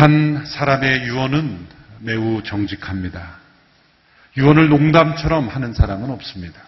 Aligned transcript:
한 0.00 0.46
사람의 0.46 1.02
유언은 1.08 1.66
매우 1.98 2.42
정직합니다. 2.42 3.36
유언을 4.34 4.70
농담처럼 4.70 5.48
하는 5.48 5.74
사람은 5.74 6.08
없습니다. 6.12 6.58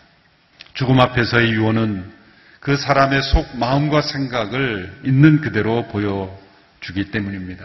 죽음 0.75 1.01
앞에서의 1.01 1.51
유언은 1.53 2.13
그 2.61 2.77
사람의 2.77 3.23
속 3.23 3.57
마음과 3.57 4.03
생각을 4.03 5.01
있는 5.05 5.41
그대로 5.41 5.89
보여주기 5.89 7.11
때문입니다. 7.11 7.65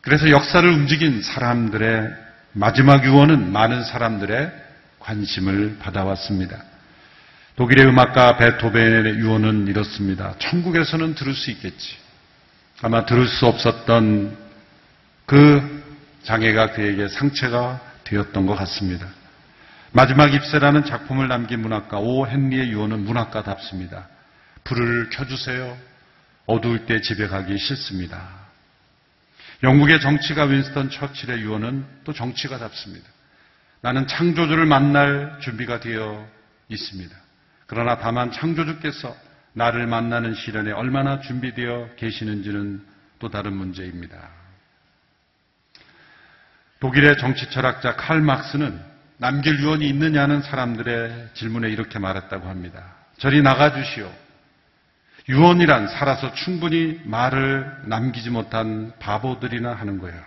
그래서 0.00 0.30
역사를 0.30 0.70
움직인 0.70 1.22
사람들의 1.22 2.14
마지막 2.52 3.04
유언은 3.04 3.50
많은 3.50 3.82
사람들의 3.82 4.52
관심을 5.00 5.78
받아왔습니다. 5.80 6.62
독일의 7.56 7.84
음악가 7.86 8.36
베토벤의 8.36 9.16
유언은 9.16 9.66
이렇습니다. 9.66 10.36
천국에서는 10.38 11.16
들을 11.16 11.34
수 11.34 11.50
있겠지. 11.50 12.05
아마 12.82 13.06
들을 13.06 13.26
수 13.26 13.46
없었던 13.46 14.36
그 15.24 15.84
장애가 16.24 16.72
그에게 16.72 17.08
상처가 17.08 17.80
되었던 18.04 18.46
것 18.46 18.54
같습니다. 18.54 19.06
마지막 19.92 20.34
입세라는 20.34 20.84
작품을 20.84 21.28
남긴 21.28 21.60
문학가 21.60 21.98
오 21.98 22.26
헨리의 22.26 22.70
유언은 22.70 23.00
문학가답습니다. 23.04 24.08
불을 24.64 25.08
켜주세요. 25.10 25.76
어두울 26.44 26.86
때 26.86 27.00
집에 27.00 27.28
가기 27.28 27.56
싫습니다. 27.56 28.28
영국의 29.62 30.00
정치가 30.00 30.44
윈스턴 30.44 30.90
처칠의 30.90 31.40
유언은 31.40 31.84
또 32.04 32.12
정치가답습니다. 32.12 33.08
나는 33.80 34.06
창조주를 34.06 34.66
만날 34.66 35.38
준비가 35.40 35.80
되어 35.80 36.28
있습니다. 36.68 37.16
그러나 37.66 37.98
다만 37.98 38.32
창조주께서 38.32 39.16
나를 39.56 39.86
만나는 39.86 40.34
시련에 40.34 40.70
얼마나 40.72 41.20
준비되어 41.20 41.94
계시는지는 41.96 42.84
또 43.18 43.30
다른 43.30 43.54
문제입니다. 43.54 44.28
독일의 46.78 47.16
정치 47.16 47.48
철학자 47.48 47.96
칼 47.96 48.20
막스는 48.20 48.78
남길 49.16 49.58
유언이 49.58 49.88
있느냐는 49.88 50.42
사람들의 50.42 51.30
질문에 51.32 51.70
이렇게 51.70 51.98
말했다고 51.98 52.46
합니다. 52.46 52.96
저리 53.16 53.40
나가주시오. 53.40 54.12
유언이란 55.30 55.88
살아서 55.88 56.34
충분히 56.34 57.00
말을 57.04 57.84
남기지 57.86 58.28
못한 58.28 58.92
바보들이나 58.98 59.72
하는 59.72 59.98
거야. 59.98 60.22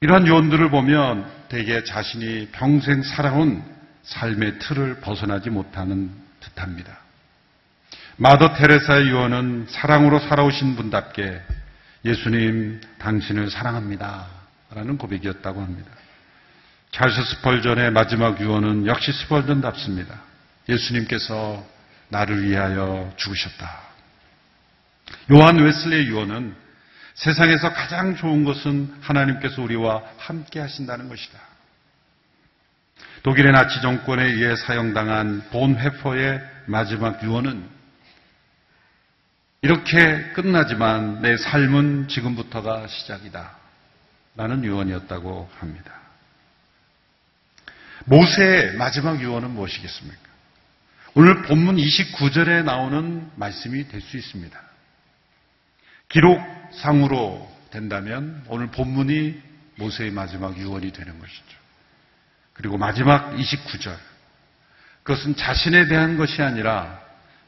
이러한 0.00 0.26
유언들을 0.26 0.70
보면 0.70 1.30
대개 1.48 1.84
자신이 1.84 2.48
평생 2.52 3.02
살아온 3.02 3.75
삶의 4.06 4.58
틀을 4.58 5.00
벗어나지 5.00 5.50
못하는 5.50 6.10
듯합니다. 6.40 6.98
마더 8.16 8.54
테레사의 8.54 9.08
유언은 9.08 9.66
사랑으로 9.68 10.20
살아오신 10.20 10.76
분답게 10.76 11.42
예수님 12.04 12.80
당신을 12.98 13.50
사랑합니다. 13.50 14.26
라는 14.70 14.96
고백이었다고 14.96 15.60
합니다. 15.60 15.90
찰스 16.92 17.22
스펄전의 17.24 17.90
마지막 17.90 18.40
유언은 18.40 18.86
역시 18.86 19.12
스펄전답습니다. 19.12 20.18
예수님께서 20.68 21.66
나를 22.08 22.44
위하여 22.44 23.12
죽으셨다. 23.16 23.80
요한 25.32 25.58
웨슬리의 25.58 26.06
유언은 26.06 26.54
세상에서 27.14 27.72
가장 27.72 28.16
좋은 28.16 28.44
것은 28.44 28.94
하나님께서 29.00 29.62
우리와 29.62 30.02
함께 30.18 30.60
하신다는 30.60 31.08
것이다. 31.08 31.38
독일의 33.26 33.50
나치 33.50 33.80
정권에 33.80 34.22
의해 34.24 34.54
사용당한 34.54 35.48
본 35.50 35.76
회퍼의 35.76 36.40
마지막 36.66 37.20
유언은 37.24 37.68
이렇게 39.62 40.30
끝나지만 40.30 41.22
내 41.22 41.36
삶은 41.36 42.06
지금부터가 42.06 42.86
시작이다. 42.86 43.56
라는 44.36 44.62
유언이었다고 44.62 45.50
합니다. 45.58 45.92
모세의 48.04 48.76
마지막 48.76 49.20
유언은 49.20 49.50
무엇이겠습니까? 49.50 50.22
오늘 51.14 51.42
본문 51.42 51.78
29절에 51.78 52.62
나오는 52.62 53.28
말씀이 53.34 53.88
될 53.88 54.02
수 54.02 54.16
있습니다. 54.16 54.56
기록상으로 56.10 57.52
된다면 57.72 58.44
오늘 58.46 58.68
본문이 58.68 59.42
모세의 59.78 60.12
마지막 60.12 60.56
유언이 60.56 60.92
되는 60.92 61.18
것이죠. 61.18 61.55
그리고 62.56 62.78
마지막 62.78 63.34
29절. 63.34 63.94
그것은 65.02 65.36
자신에 65.36 65.86
대한 65.86 66.16
것이 66.16 66.42
아니라 66.42 67.00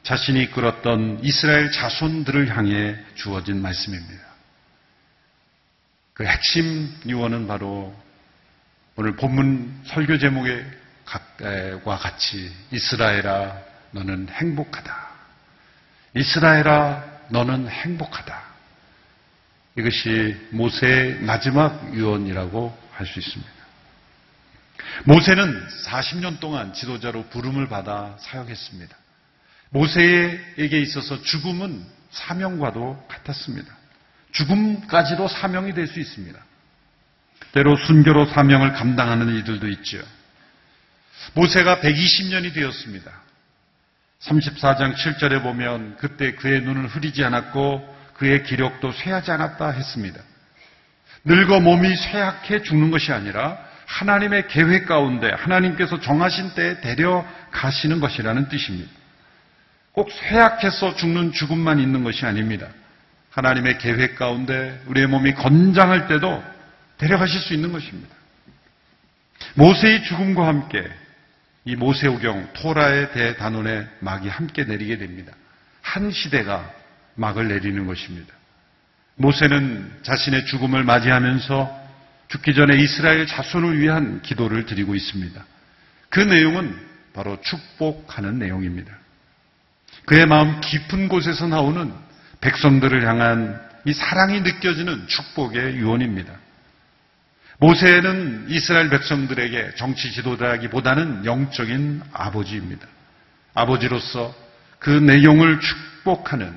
자신이 0.03 0.43
이끌었던 0.43 1.19
이스라엘 1.23 1.71
자손들을 1.71 2.55
향해 2.55 2.95
주어진 3.15 3.61
말씀입니다. 3.61 4.23
그 6.13 6.25
핵심 6.25 6.95
유언은 7.05 7.47
바로 7.47 7.93
오늘 8.95 9.15
본문 9.15 9.81
설교 9.85 10.19
제목과 10.19 11.97
같이 11.97 12.53
이스라엘아 12.71 13.57
너는 13.91 14.29
행복하다. 14.29 15.09
이스라엘아 16.15 17.03
너는 17.29 17.67
행복하다. 17.67 18.43
이것이 19.77 20.49
모세의 20.51 21.21
마지막 21.21 21.93
유언이라고 21.95 22.77
할 22.91 23.07
수 23.07 23.19
있습니다. 23.19 23.58
모세는 25.05 25.67
40년 25.85 26.39
동안 26.39 26.73
지도자로 26.73 27.27
부름을 27.29 27.69
받아 27.69 28.17
사역했습니다. 28.19 28.95
모세에게 29.71 30.81
있어서 30.81 31.21
죽음은 31.21 31.85
사명과도 32.11 33.05
같았습니다. 33.07 33.71
죽음까지도 34.31 35.27
사명이 35.27 35.73
될 35.73 35.87
수 35.87 35.99
있습니다. 35.99 36.39
때로 37.51 37.75
순교로 37.75 38.27
사명을 38.27 38.73
감당하는 38.73 39.35
이들도 39.37 39.67
있죠. 39.69 39.99
모세가 41.33 41.79
120년이 41.79 42.53
되었습니다. 42.53 43.11
34장 44.21 44.95
7절에 44.95 45.41
보면 45.41 45.97
그때 45.97 46.35
그의 46.35 46.61
눈을 46.61 46.87
흐리지 46.87 47.23
않았고 47.23 47.97
그의 48.15 48.43
기력도 48.43 48.91
쇠하지 48.91 49.31
않았다 49.31 49.71
했습니다. 49.71 50.21
늙어 51.23 51.59
몸이 51.59 51.95
쇠약해 51.95 52.61
죽는 52.63 52.91
것이 52.91 53.11
아니라 53.11 53.57
하나님의 53.89 54.47
계획 54.47 54.85
가운데 54.85 55.31
하나님께서 55.31 55.99
정하신 55.99 56.53
때에 56.53 56.79
데려가시는 56.79 57.99
것이라는 57.99 58.47
뜻입니다. 58.47 58.89
꼭 59.93 60.11
쇠약해서 60.11 60.95
죽는 60.95 61.31
죽음만 61.33 61.79
있는 61.79 62.03
것이 62.03 62.23
아닙니다. 62.23 62.67
하나님의 63.31 63.79
계획 63.79 64.15
가운데 64.15 64.79
우리의 64.85 65.07
몸이 65.07 65.33
건장할 65.33 66.07
때도 66.07 66.43
데려가실 66.99 67.41
수 67.41 67.53
있는 67.55 67.71
것입니다. 67.71 68.15
모세의 69.55 70.03
죽음과 70.03 70.47
함께 70.47 70.87
이 71.65 71.75
모세오경 71.75 72.53
토라의 72.53 73.11
대단원의 73.11 73.87
막이 74.01 74.29
함께 74.29 74.65
내리게 74.65 74.97
됩니다. 74.99 75.33
한 75.81 76.11
시대가 76.11 76.71
막을 77.15 77.47
내리는 77.47 77.87
것입니다. 77.87 78.33
모세는 79.15 79.99
자신의 80.03 80.45
죽음을 80.45 80.83
맞이하면서 80.83 81.78
죽기 82.29 82.53
전에 82.53 82.77
이스라엘 82.77 83.25
자손을 83.27 83.79
위한 83.79 84.21
기도를 84.21 84.65
드리고 84.65 84.95
있습니다. 84.95 85.43
그 86.09 86.19
내용은 86.19 86.75
바로 87.13 87.39
축복하는 87.41 88.39
내용입니다. 88.39 88.91
그의 90.05 90.25
마음 90.25 90.61
깊은 90.61 91.07
곳에서 91.07 91.47
나오는 91.47 91.91
백성들을 92.41 93.05
향한 93.07 93.59
이 93.85 93.93
사랑이 93.93 94.41
느껴지는 94.41 95.07
축복의 95.07 95.75
유언입니다. 95.75 96.33
모세는 97.59 98.45
이스라엘 98.49 98.89
백성들에게 98.89 99.75
정치 99.75 100.11
지도자라기보다는 100.11 101.25
영적인 101.25 102.01
아버지입니다. 102.13 102.87
아버지로서 103.53 104.33
그 104.77 104.89
내용을 104.89 105.59
축복하는 105.59 106.53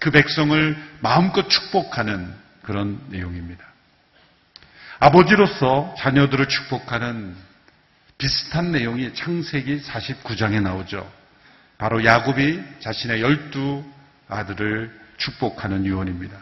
그 0.00 0.10
백성을 0.10 0.76
마음껏 1.00 1.48
축복하는 1.48 2.32
그런 2.62 3.00
내용입니다. 3.08 3.67
아버지로서 5.00 5.94
자녀들을 5.98 6.48
축복하는 6.48 7.36
비슷한 8.18 8.72
내용이 8.72 9.14
창세기 9.14 9.82
49장에 9.82 10.60
나오죠. 10.60 11.08
바로 11.78 12.04
야곱이 12.04 12.60
자신의 12.80 13.22
열두 13.22 13.84
아들을 14.28 14.98
축복하는 15.18 15.86
유언입니다. 15.86 16.36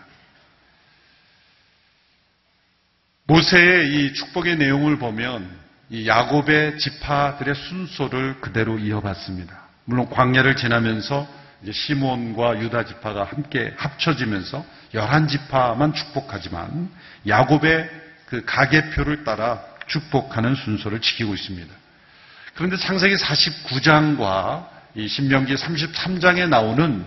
모세의 3.26 3.92
이 3.92 4.14
축복의 4.14 4.56
내용을 4.56 4.98
보면 4.98 5.50
이 5.90 6.08
야곱의 6.08 6.78
지파들의 6.78 7.54
순서를 7.54 8.40
그대로 8.40 8.78
이어봤습니다. 8.78 9.66
물론 9.84 10.08
광야를 10.08 10.56
지나면서 10.56 11.28
이제 11.62 11.72
시몬과 11.72 12.60
유다 12.60 12.84
지파가 12.86 13.24
함께 13.24 13.74
합쳐지면서 13.76 14.64
열한 14.94 15.28
지파만 15.28 15.92
축복하지만 15.92 16.90
야곱의 17.26 18.05
그 18.26 18.44
가계표를 18.44 19.24
따라 19.24 19.62
축복하는 19.86 20.54
순서를 20.54 21.00
지키고 21.00 21.34
있습니다. 21.34 21.72
그런데 22.54 22.76
창세기 22.76 23.16
49장과 23.16 24.68
이 24.94 25.08
신명기 25.08 25.54
33장에 25.54 26.48
나오는 26.48 27.04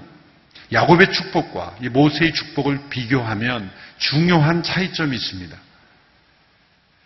야곱의 0.71 1.11
축복과 1.11 1.77
이 1.81 1.89
모세의 1.89 2.33
축복을 2.33 2.89
비교하면 2.89 3.69
중요한 3.97 4.61
차이점이 4.61 5.15
있습니다. 5.15 5.57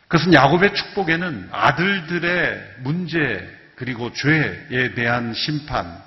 그것은 0.07 0.33
야곱의 0.33 0.75
축복에는 0.75 1.49
아들들의 1.51 2.75
문제 2.79 3.49
그리고 3.75 4.13
죄에 4.13 4.93
대한 4.93 5.33
심판 5.33 5.97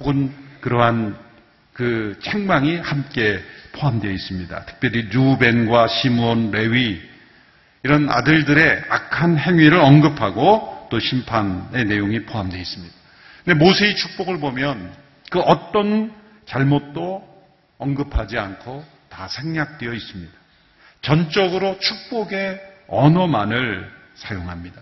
혹은 0.00 0.34
그러한 0.60 1.16
그 1.72 2.18
책망이 2.22 2.78
함께 2.78 3.42
포함되어 3.72 4.10
있습니다. 4.10 4.66
특별히 4.66 5.02
루벤과 5.02 5.88
시므온, 5.88 6.50
레위 6.50 7.11
이런 7.84 8.08
아들들의 8.10 8.84
악한 8.88 9.38
행위를 9.38 9.78
언급하고 9.80 10.88
또 10.90 11.00
심판의 11.00 11.84
내용이 11.86 12.24
포함되어 12.26 12.60
있습니다. 12.60 12.94
근데 13.44 13.64
모세의 13.64 13.96
축복을 13.96 14.38
보면 14.38 14.94
그 15.30 15.40
어떤 15.40 16.12
잘못도 16.46 17.28
언급하지 17.78 18.38
않고 18.38 18.84
다 19.08 19.26
생략되어 19.28 19.92
있습니다. 19.92 20.32
전적으로 21.00 21.78
축복의 21.80 22.60
언어만을 22.88 23.90
사용합니다. 24.14 24.80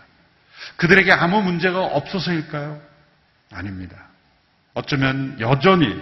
그들에게 0.76 1.11
아무 1.12 1.43
문제가 1.43 1.85
없어서일까요? 1.87 2.81
아닙니다. 3.52 3.97
어쩌면 4.75 5.37
여전히 5.41 6.00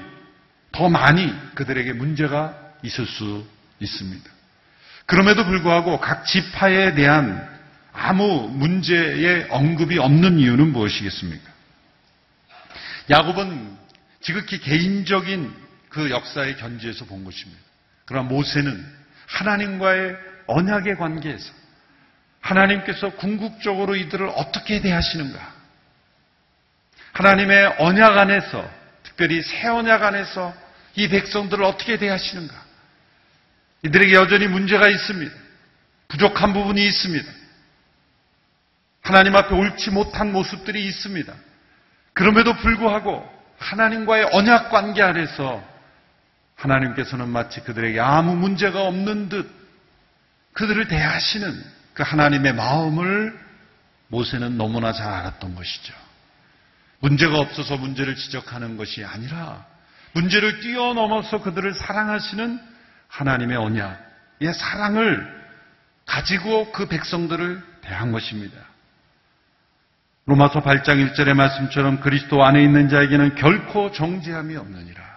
더 0.73 0.89
많이 0.89 1.33
그들에게 1.55 1.93
문제가 1.93 2.57
있을 2.83 3.07
수 3.07 3.47
있습니다. 3.81 4.38
그럼에도 5.09 5.47
불구하고 5.47 6.01
각 6.01 6.27
지파에 6.27 6.95
대한 6.95 7.49
아무 7.95 8.47
문제의 8.53 9.47
언급이 9.49 9.99
없는 9.99 10.39
이유는 10.39 10.71
무엇이겠습니까? 10.71 11.51
야곱은 13.09 13.79
지극히 14.21 14.61
개인적인 14.61 15.51
그 15.89 16.11
역사의 16.11 16.59
견지에서 16.59 17.07
본 17.07 17.25
것입니다. 17.25 17.59
그러나 18.05 18.29
모세는 18.29 18.85
하나님과의 19.29 20.15
언약의 20.47 20.99
관계에서 20.99 21.55
하나님께서 22.43 23.09
궁극적으로 23.13 23.97
이들을 23.97 24.29
어떻게 24.37 24.83
대하시는가? 24.83 25.55
하나님의 27.15 27.77
언약 27.79 28.19
안에서, 28.19 28.71
특별히 29.05 29.41
새 29.41 29.69
언약 29.69 30.03
안에서 30.03 30.55
이 30.97 31.09
백성들을 31.09 31.65
어떻게 31.65 31.97
대하시는가? 31.97 32.68
이들에게 33.83 34.13
여전히 34.15 34.47
문제가 34.47 34.89
있습니다. 34.89 35.35
부족한 36.09 36.53
부분이 36.53 36.85
있습니다. 36.87 37.31
하나님 39.03 39.37
앞에 39.37 39.55
옳지 39.55 39.91
못한 39.91 40.33
모습들이 40.33 40.85
있습니다. 40.87 41.33
그럼에도 42.13 42.55
불구하고 42.55 43.27
하나님과의 43.59 44.31
언약 44.33 44.71
관계 44.71 45.03
안에서 45.03 45.63
하나님께서는 46.57 47.29
마치 47.29 47.61
그들에게 47.61 48.01
아무 48.01 48.35
문제가 48.35 48.83
없는 48.83 49.29
듯 49.29 49.49
그들을 50.53 50.89
대하시는 50.89 51.65
그 51.95 52.03
하나님의 52.03 52.55
마음을 52.55 53.39
모세는 54.09 54.57
너무나 54.57 54.93
잘 54.93 55.13
알았던 55.13 55.55
것이죠. 55.55 55.95
문제가 57.01 57.39
없어서 57.39 57.77
문제를 57.77 58.17
지적하는 58.17 58.77
것이 58.77 59.05
아니라 59.05 59.65
문제를 60.13 60.61
뛰어넘어서 60.61 61.41
그들을 61.41 61.75
사랑하시는 61.75 62.61
하나님의 63.09 63.57
언약의 63.57 64.55
사랑을 64.55 65.39
가지고 66.07 66.73
그 66.73 66.87
백성들을 66.87 67.63
대한 67.83 68.13
것입니다. 68.13 68.57
로마서 70.27 70.63
8장 70.63 71.15
1절의 71.15 71.35
말씀처럼 71.35 72.01
그리스도 72.01 72.45
안에 72.45 72.63
있는 72.63 72.89
자에게는 72.89 73.35
결코 73.37 73.93
정죄함이 73.93 74.57
없느니라. 74.57 75.09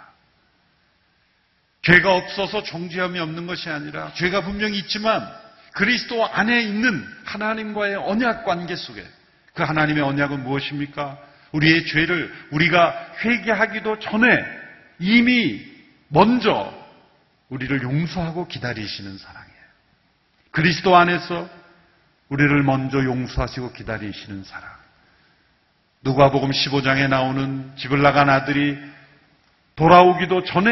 죄가 1.82 2.16
없어서 2.16 2.64
정죄함이 2.64 3.20
없는 3.20 3.48
것이 3.48 3.70
아니라 3.70 4.14
죄가 4.14 4.42
분명히 4.42 4.78
있지만 4.80 5.28
그리스도 5.74 6.26
안에 6.26 6.62
있는 6.62 7.06
하나님과의 7.26 7.96
언약 7.96 8.46
관계 8.46 8.76
속에 8.76 9.04
그 9.54 9.64
하나님의 9.64 10.04
언약은 10.04 10.44
무엇입니까? 10.44 11.18
우리의 11.52 11.86
죄를 11.88 12.34
우리가 12.52 13.14
회개하기도 13.24 14.00
전에 14.00 14.46
이미 15.00 15.62
먼저 16.08 16.81
우리를 17.52 17.84
용서하고 17.84 18.48
기다리시는 18.48 19.18
사랑이에요. 19.18 19.62
그리스도 20.52 20.96
안에서 20.96 21.50
우리를 22.30 22.64
먼저 22.64 23.04
용서하시고 23.04 23.74
기다리시는 23.74 24.44
사랑. 24.46 24.70
누가복음 26.02 26.50
15장에 26.50 27.08
나오는 27.10 27.76
집을 27.76 28.02
나간 28.02 28.30
아들이 28.30 28.78
돌아오기도 29.76 30.44
전에 30.46 30.72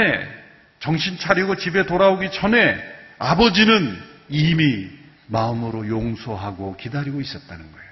정신 0.80 1.20
차리고 1.20 1.58
집에 1.58 1.86
돌아오기 1.86 2.32
전에 2.32 2.82
아버지는 3.20 4.02
이미 4.30 4.90
마음으로 5.28 5.88
용서하고 5.88 6.78
기다리고 6.78 7.20
있었다는 7.20 7.72
거예요. 7.72 7.90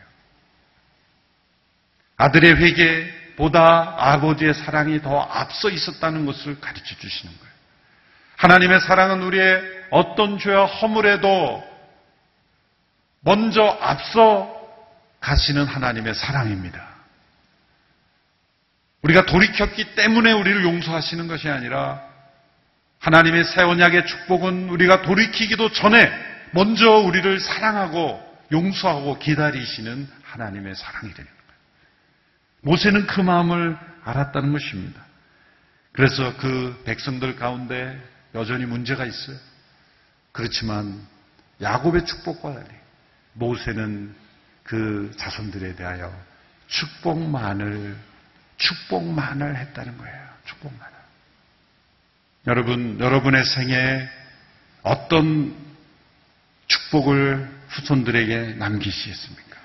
아들의 2.15 2.55
회개보다 2.55 3.95
아버지의 3.97 4.53
사랑이 4.53 5.01
더 5.01 5.21
앞서 5.21 5.69
있었다는 5.69 6.25
것을 6.25 6.59
가르쳐 6.61 6.95
주시는 6.95 7.37
거예요. 7.37 7.46
하나님의 8.37 8.79
사랑은 8.79 9.21
우리의 9.23 9.61
어떤 9.89 10.39
죄와 10.39 10.65
허물에도 10.65 11.63
먼저 13.21 13.63
앞서 13.81 14.55
가시는 15.19 15.65
하나님의 15.65 16.13
사랑입니다. 16.13 16.87
우리가 19.01 19.25
돌이켰기 19.25 19.95
때문에 19.95 20.31
우리를 20.31 20.63
용서하시는 20.63 21.27
것이 21.27 21.49
아니라 21.49 22.01
하나님의 22.99 23.43
새 23.43 23.63
언약의 23.63 24.05
축복은 24.05 24.69
우리가 24.69 25.01
돌이키기도 25.01 25.71
전에 25.71 26.11
먼저 26.51 26.89
우리를 26.89 27.39
사랑하고 27.39 28.25
용서하고 28.51 29.19
기다리시는 29.19 30.09
하나님의 30.23 30.75
사랑이 30.75 31.13
되는 31.13 31.29
거예요. 31.29 31.59
모세는 32.61 33.07
그 33.07 33.21
마음을 33.21 33.77
알았다는 34.03 34.53
것입니다. 34.53 35.01
그래서 35.91 36.35
그 36.37 36.81
백성들 36.85 37.35
가운데 37.35 37.99
여전히 38.35 38.65
문제가 38.65 39.05
있어요. 39.05 39.37
그렇지만 40.31 41.05
야곱의 41.61 42.05
축복과 42.05 42.53
달리 42.53 42.67
모세는 43.33 44.15
그 44.63 45.11
자손들에 45.17 45.75
대하여 45.75 46.13
축복만을 46.67 47.97
축복만을 48.57 49.55
했다는 49.55 49.97
거예요. 49.97 50.29
축복만을. 50.45 50.97
여러분, 52.47 52.99
여러분의 52.99 53.43
생에 53.43 54.09
어떤 54.83 55.55
축복을 56.67 57.49
후손들에게 57.69 58.55
남기시겠습니까? 58.55 59.57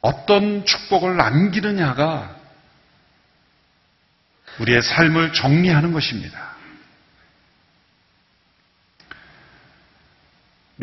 어떤 0.00 0.64
축복을 0.64 1.16
남기느냐가 1.16 2.36
우리의 4.58 4.82
삶을 4.82 5.32
정리하는 5.32 5.92
것입니다. 5.92 6.52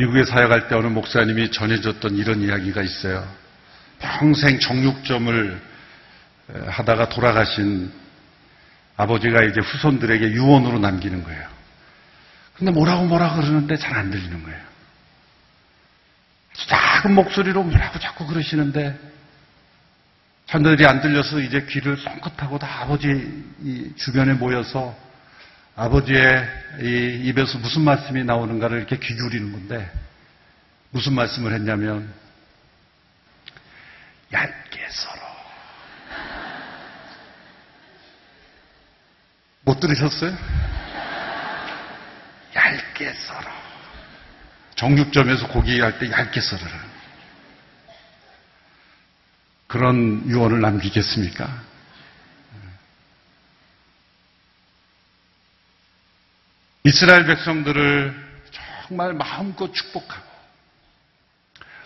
미국에 0.00 0.24
사역할 0.24 0.68
때 0.68 0.74
어느 0.74 0.86
목사님이 0.86 1.50
전해줬던 1.50 2.16
이런 2.16 2.40
이야기가 2.40 2.80
있어요. 2.80 3.30
평생 3.98 4.58
정육점을 4.58 5.60
하다가 6.68 7.10
돌아가신 7.10 7.92
아버지가 8.96 9.44
이제 9.44 9.60
후손들에게 9.60 10.32
유언으로 10.32 10.78
남기는 10.78 11.22
거예요. 11.22 11.46
근데 12.56 12.72
뭐라고 12.72 13.04
뭐라 13.04 13.34
그러는데 13.34 13.76
잘 13.76 13.94
안 13.98 14.10
들리는 14.10 14.42
거예요. 14.42 14.58
작은 16.54 17.14
목소리로 17.14 17.62
뭐라고 17.62 17.98
자꾸 17.98 18.26
그러시는데 18.26 18.98
자녀들이 20.46 20.86
안 20.86 21.02
들려서 21.02 21.40
이제 21.40 21.66
귀를 21.66 21.98
쫑긋하고 21.98 22.58
다 22.58 22.80
아버지 22.82 23.44
주변에 23.96 24.32
모여서 24.32 24.96
아버지의 25.76 27.20
입에서 27.24 27.58
무슨 27.58 27.82
말씀이 27.82 28.24
나오는가를 28.24 28.78
이렇게 28.78 28.98
귀 28.98 29.14
기울이는 29.14 29.52
건데 29.52 29.90
무슨 30.90 31.14
말씀을 31.14 31.52
했냐면 31.52 32.12
얇게 34.32 34.86
썰어. 34.90 35.30
못 39.62 39.80
들으셨어요? 39.80 40.36
얇게 42.54 43.12
썰어. 43.12 43.60
정육점에서 44.74 45.48
고기 45.48 45.80
할 45.80 45.98
때 45.98 46.10
얇게 46.10 46.40
썰어라. 46.40 46.90
그런 49.66 50.28
유언을 50.28 50.60
남기겠습니까? 50.60 51.62
이스라엘 56.90 57.24
백성들을 57.24 58.12
정말 58.88 59.12
마음껏 59.12 59.72
축복하고 59.72 60.26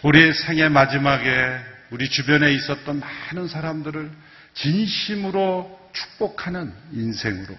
우리의 0.03 0.33
생의 0.33 0.71
마지막에 0.71 1.61
우리 1.91 2.09
주변에 2.09 2.51
있었던 2.55 3.01
많은 3.01 3.47
사람들을 3.47 4.11
진심으로 4.55 5.91
축복하는 5.93 6.73
인생으로 6.93 7.55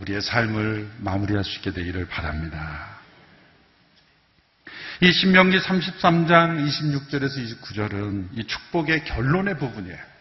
우리의 0.00 0.20
삶을 0.20 0.90
마무리할 0.98 1.44
수 1.44 1.58
있게 1.58 1.70
되기를 1.70 2.08
바랍니다. 2.08 2.98
이 5.02 5.12
신명기 5.12 5.60
33장 5.60 6.66
26절에서 6.66 7.60
29절은 7.60 8.28
이 8.38 8.44
축복의 8.44 9.04
결론의 9.04 9.56
부분이에요. 9.58 10.15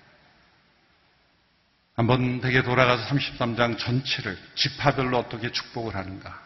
한번 1.96 2.42
되게 2.42 2.62
돌아가서 2.62 3.06
33장 3.08 3.78
전체를 3.78 4.38
지파별로 4.56 5.18
어떻게 5.18 5.52
축복을 5.52 5.96
하는가. 5.96 6.42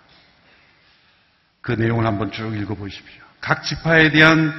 그 1.62 1.72
내용을 1.72 2.06
한번 2.06 2.32
쭉 2.32 2.56
읽어보십시오. 2.56 3.24
각 3.42 3.64
지파에 3.64 4.12
대한 4.12 4.54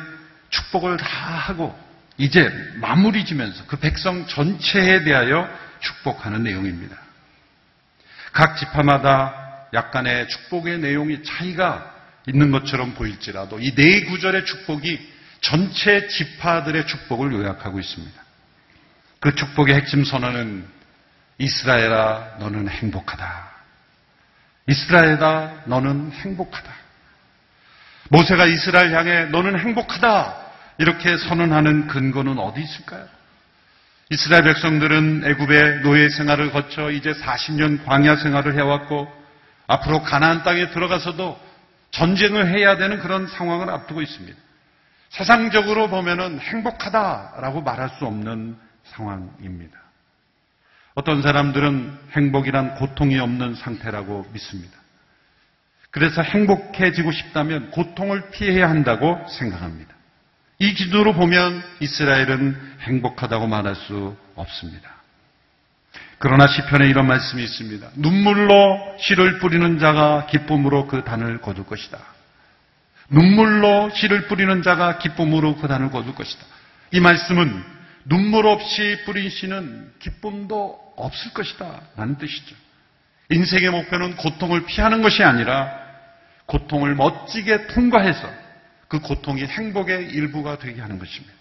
축복을 0.50 0.96
다 0.96 1.06
하고 1.06 1.78
이제 2.18 2.50
마무리 2.76 3.24
지면서 3.24 3.64
그 3.66 3.78
백성 3.78 4.26
전체에 4.26 5.04
대하여 5.04 5.48
축복하는 5.80 6.42
내용입니다. 6.42 6.96
각 8.32 8.56
지파마다 8.56 9.68
약간의 9.72 10.28
축복의 10.28 10.80
내용이 10.80 11.22
차이가 11.22 11.94
있는 12.26 12.50
것처럼 12.50 12.94
보일지라도 12.94 13.60
이 13.60 13.74
네 13.74 14.04
구절의 14.04 14.44
축복이 14.44 14.98
전체 15.40 16.06
지파들의 16.08 16.86
축복을 16.86 17.32
요약하고 17.32 17.78
있습니다. 17.80 18.22
그 19.20 19.34
축복의 19.34 19.74
핵심 19.74 20.04
선언은 20.04 20.79
이스라엘아 21.40 22.36
너는 22.38 22.68
행복하다. 22.68 23.50
이스라엘아 24.66 25.62
너는 25.64 26.12
행복하다. 26.12 26.70
모세가 28.10 28.44
이스라엘 28.44 28.94
향해 28.94 29.24
너는 29.24 29.58
행복하다. 29.58 30.36
이렇게 30.78 31.16
선언하는 31.16 31.86
근거는 31.88 32.38
어디 32.38 32.60
있을까요? 32.60 33.06
이스라엘 34.10 34.44
백성들은 34.44 35.22
애굽의 35.24 35.80
노예 35.80 36.10
생활을 36.10 36.52
거쳐 36.52 36.90
이제 36.90 37.12
40년 37.12 37.84
광야 37.86 38.16
생활을 38.16 38.54
해왔고 38.56 39.10
앞으로 39.66 40.02
가나안 40.02 40.42
땅에 40.42 40.70
들어가서도 40.70 41.40
전쟁을 41.92 42.48
해야 42.48 42.76
되는 42.76 43.00
그런 43.00 43.26
상황을 43.26 43.70
앞두고 43.70 44.02
있습니다. 44.02 44.38
세상적으로 45.08 45.88
보면은 45.88 46.38
행복하다라고 46.38 47.62
말할 47.62 47.88
수 47.98 48.04
없는 48.04 48.58
상황입니다. 48.84 49.89
어떤 50.94 51.22
사람들은 51.22 51.98
행복이란 52.12 52.74
고통이 52.74 53.18
없는 53.18 53.54
상태라고 53.54 54.26
믿습니다. 54.32 54.76
그래서 55.90 56.22
행복해지고 56.22 57.10
싶다면 57.10 57.70
고통을 57.70 58.30
피해야 58.30 58.68
한다고 58.68 59.18
생각합니다. 59.28 59.94
이 60.58 60.74
기준으로 60.74 61.14
보면 61.14 61.62
이스라엘은 61.80 62.76
행복하다고 62.82 63.46
말할 63.46 63.74
수 63.74 64.16
없습니다. 64.36 64.90
그러나 66.18 66.46
시편에 66.46 66.86
이런 66.88 67.06
말씀이 67.06 67.42
있습니다. 67.42 67.88
눈물로 67.96 68.96
씨를 69.00 69.38
뿌리는 69.38 69.78
자가 69.78 70.26
기쁨으로 70.26 70.86
그 70.86 71.02
단을 71.02 71.40
거둘 71.40 71.64
것이다. 71.64 71.98
눈물로 73.08 73.90
씨를 73.94 74.28
뿌리는 74.28 74.62
자가 74.62 74.98
기쁨으로 74.98 75.56
그 75.56 75.66
단을 75.66 75.90
거둘 75.90 76.14
것이다. 76.14 76.44
이 76.92 77.00
말씀은 77.00 77.64
눈물 78.10 78.48
없이 78.48 78.98
뿌린 79.06 79.30
씨는 79.30 79.92
기쁨도 80.00 80.94
없을 80.96 81.32
것이다. 81.32 81.80
라는 81.96 82.18
뜻이죠. 82.18 82.56
인생의 83.30 83.70
목표는 83.70 84.16
고통을 84.16 84.66
피하는 84.66 85.00
것이 85.00 85.22
아니라 85.22 85.70
고통을 86.46 86.96
멋지게 86.96 87.68
통과해서 87.68 88.28
그 88.88 88.98
고통이 88.98 89.44
행복의 89.44 90.10
일부가 90.10 90.58
되게 90.58 90.80
하는 90.80 90.98
것입니다. 90.98 91.32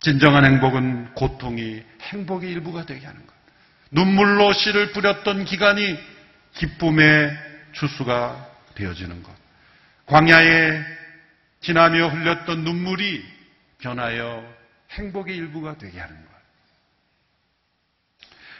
진정한 0.00 0.44
행복은 0.44 1.14
고통이 1.14 1.80
행복의 2.02 2.50
일부가 2.50 2.84
되게 2.84 3.06
하는 3.06 3.24
것. 3.24 3.32
눈물로 3.92 4.52
씨를 4.52 4.90
뿌렸던 4.90 5.44
기간이 5.44 5.96
기쁨의 6.54 7.30
주수가 7.72 8.48
되어지는 8.74 9.22
것. 9.22 9.32
광야에 10.06 10.82
지나며 11.60 12.08
흘렸던 12.08 12.64
눈물이 12.64 13.24
변하여 13.78 14.59
행복의 14.92 15.36
일부가 15.36 15.76
되게 15.78 16.00
하는 16.00 16.14
것. 16.14 16.30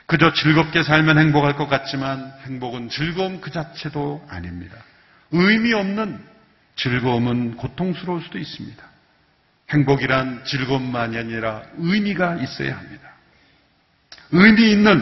그저 0.06 0.32
즐겁게 0.32 0.82
살면 0.82 1.18
행복할 1.18 1.56
것 1.56 1.68
같지만 1.68 2.32
행복은 2.44 2.88
즐거움 2.88 3.40
그 3.40 3.50
자체도 3.50 4.26
아닙니다. 4.28 4.76
의미 5.30 5.72
없는 5.72 6.20
즐거움은 6.74 7.56
고통스러울 7.56 8.22
수도 8.22 8.38
있습니다. 8.38 8.82
행복이란 9.70 10.44
즐거움만이 10.44 11.16
아니라 11.16 11.62
의미가 11.76 12.36
있어야 12.36 12.76
합니다. 12.76 13.08
의미 14.32 14.72
있는 14.72 15.00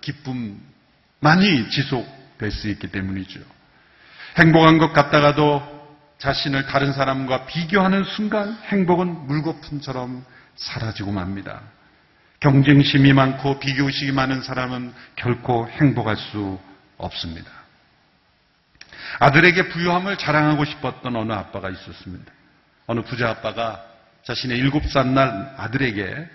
기쁨만이 0.00 1.70
지속될 1.70 2.50
수 2.50 2.68
있기 2.68 2.88
때문이죠. 2.88 3.40
행복한 4.38 4.78
것 4.78 4.92
같다가도 4.92 5.78
자신을 6.18 6.66
다른 6.66 6.92
사람과 6.92 7.46
비교하는 7.46 8.02
순간 8.04 8.58
행복은 8.64 9.26
물거품처럼 9.26 10.24
사라지고 10.58 11.12
맙니다. 11.12 11.62
경쟁심이 12.40 13.12
많고 13.12 13.58
비교의식이 13.58 14.12
많은 14.12 14.42
사람은 14.42 14.92
결코 15.16 15.68
행복할 15.68 16.16
수 16.16 16.60
없습니다. 16.96 17.50
아들에게 19.20 19.68
부유함을 19.70 20.18
자랑하고 20.18 20.64
싶었던 20.64 21.16
어느 21.16 21.32
아빠가 21.32 21.70
있었습니다. 21.70 22.32
어느 22.86 23.00
부자 23.02 23.30
아빠가 23.30 23.84
자신의 24.24 24.58
일곱 24.58 24.84
살 24.86 25.14
날 25.14 25.54
아들에게 25.56 26.28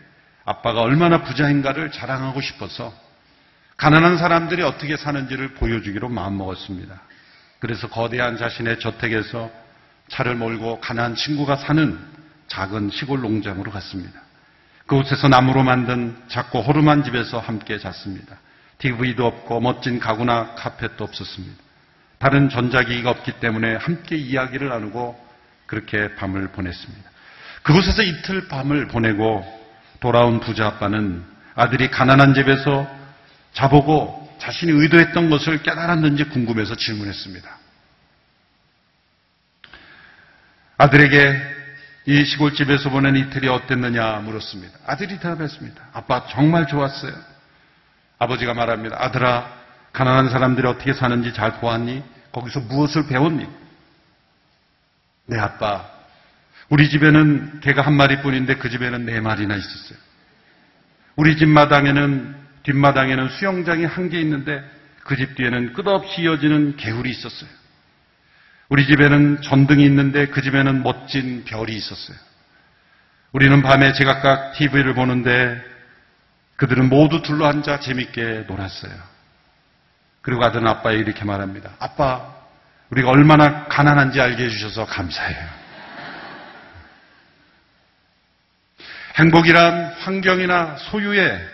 아빠가 0.46 0.82
얼마나 0.82 1.24
부자인가를 1.24 1.92
자랑하고 1.92 2.42
싶어서 2.42 2.94
가난한 3.78 4.18
사람들이 4.18 4.62
어떻게 4.64 4.98
사는지를 4.98 5.54
보여주기로 5.56 6.10
마음먹었습니다. 6.10 7.02
그래서 7.60 7.88
거대한 7.88 8.38
자신의 8.38 8.80
저택에서 8.80 9.50
차를 10.10 10.36
몰고 10.36 10.80
가난한 10.82 11.16
친구가 11.16 11.56
사는 11.58 12.13
작은 12.48 12.90
시골 12.92 13.22
농장으로 13.22 13.72
갔습니다. 13.72 14.22
그곳에서 14.86 15.28
나무로 15.28 15.64
만든 15.64 16.16
작고 16.28 16.62
호름한 16.62 17.04
집에서 17.04 17.40
함께 17.40 17.78
잤습니다. 17.78 18.38
TV도 18.80 19.26
없고 19.26 19.62
멋진 19.62 20.00
가구나 20.00 20.56
카펫도 20.56 21.04
없었습니다. 21.04 21.56
다른 22.18 22.50
전자기기가 22.50 23.10
없기 23.10 23.40
때문에 23.40 23.76
함께 23.76 24.16
이야기를 24.16 24.70
나누고 24.70 25.22
그렇게 25.66 26.16
밤을 26.16 26.50
보냈습니다. 26.50 27.10
그곳에서 27.64 28.04
이틀 28.04 28.48
밤을 28.48 28.88
보내고 28.88 29.44
돌아온 30.00 30.40
부자 30.40 30.68
아빠는 30.68 31.24
아들이 31.56 31.90
가난한 31.90 32.34
집에서 32.34 32.88
자보고 33.54 34.38
자신이 34.40 34.72
의도했던 34.72 35.30
것을 35.30 35.64
깨달았는지 35.64 36.26
궁금해서 36.26 36.76
질문했습니다. 36.76 37.50
아들에게 40.78 41.63
이 42.06 42.26
시골집에서 42.26 42.90
보낸 42.90 43.16
이틀이 43.16 43.48
어땠느냐 43.48 44.18
물었습니다. 44.20 44.78
아들이 44.86 45.20
대답했습니다. 45.20 45.82
아빠 45.94 46.26
정말 46.28 46.68
좋았어요. 46.68 47.14
아버지가 48.20 48.54
말합니다. 48.54 48.98
아들아, 49.00 49.50
가난한 49.94 50.30
사람들이 50.30 50.68
어떻게 50.68 50.94
사는지 50.94 51.34
잘 51.34 51.60
보았니? 51.60 52.04
거기서 52.32 52.62
무엇을 52.62 53.08
배웠니? 53.08 53.48
네, 55.28 55.40
아빠. 55.40 55.90
우리 56.70 56.90
집에는 56.90 57.62
개가 57.62 57.82
한 57.84 57.94
마리뿐인데 57.94 58.56
그 58.56 58.70
집에는 58.70 59.06
네 59.06 59.22
마리나 59.22 59.56
있었어요. 59.56 59.98
우리 61.16 61.38
집 61.38 61.48
마당에는 61.48 62.36
뒷마당에는 62.64 63.30
수영장이 63.30 63.86
한 63.86 64.10
개 64.10 64.20
있는데 64.20 64.64
그 65.04 65.16
집 65.16 65.36
뒤에는 65.36 65.74
끝없이 65.74 66.22
이어지는 66.24 66.76
개울이 66.78 67.10
있었어요. 67.12 67.50
우리 68.74 68.88
집에는 68.88 69.44
전등이 69.44 69.86
있는데 69.86 70.26
그 70.30 70.42
집에는 70.42 70.82
멋진 70.82 71.46
별이 71.46 71.76
있었어요. 71.76 72.18
우리는 73.32 73.62
밤에 73.62 73.94
제각각 73.94 74.54
TV를 74.54 74.96
보는데 74.96 75.62
그들은 76.56 76.90
모두 76.90 77.22
둘러앉아 77.22 77.82
재밌게 77.82 78.46
놀았어요. 78.48 78.92
그리고 80.24 80.44
아들은 80.44 80.68
아빠에 80.68 80.96
이렇게 80.96 81.24
말합니다. 81.24 81.70
아빠, 81.78 82.34
우리가 82.90 83.12
얼마나 83.12 83.66
가난한지 83.66 84.20
알게 84.20 84.44
해주셔서 84.46 84.88
감사해요. 84.88 85.50
행복이란 89.20 89.94
환경이나 90.00 90.78
소유에 90.78 91.48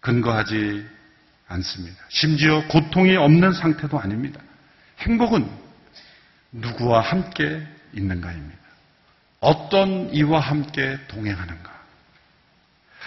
근거하지 0.00 0.88
않습니다. 1.48 1.98
심지어 2.08 2.66
고통이 2.68 3.16
없는 3.16 3.52
상태도 3.52 4.00
아닙니다. 4.00 4.40
행복은 5.00 5.69
누구와 6.52 7.00
함께 7.00 7.66
있는가입니다. 7.92 8.58
어떤 9.40 10.12
이와 10.12 10.40
함께 10.40 10.98
동행하는가. 11.08 11.70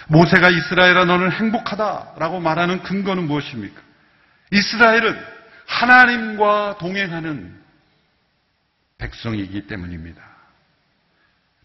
모세가 0.08 0.50
이스라엘아 0.50 1.04
너는 1.04 1.30
행복하다라고 1.32 2.40
말하는 2.40 2.82
근거는 2.82 3.24
무엇입니까? 3.24 3.80
이스라엘은 4.52 5.18
하나님과 5.66 6.76
동행하는 6.78 7.54
백성이기 8.98 9.66
때문입니다. 9.66 10.22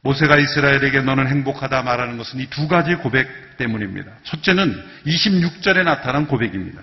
모세가 0.02 0.38
이스라엘에게 0.38 1.02
너는 1.02 1.28
행복하다 1.28 1.82
말하는 1.84 2.18
것은 2.18 2.40
이 2.40 2.48
두 2.50 2.68
가지 2.68 2.96
고백 2.96 3.58
때문입니다. 3.58 4.12
첫째는 4.24 4.86
26절에 5.06 5.84
나타난 5.84 6.28
고백입니다. 6.28 6.82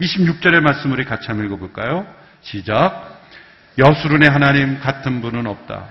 26절의 0.00 0.60
말씀 0.60 0.92
우리 0.92 1.04
같이 1.04 1.28
한번 1.28 1.46
읽어볼까요? 1.46 2.06
시작. 2.42 3.11
여수run의 3.78 4.28
하나님 4.28 4.78
같은 4.80 5.20
분은 5.20 5.46
없다. 5.46 5.88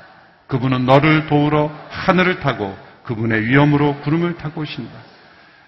그분은 0.47 0.85
너를 0.85 1.27
도우러 1.27 1.71
하늘을 1.89 2.39
타고 2.39 2.77
그분의 3.03 3.45
위엄으로 3.47 4.01
구름을 4.01 4.37
타고 4.37 4.61
오신다. 4.61 4.91